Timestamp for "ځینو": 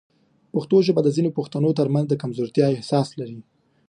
1.15-1.29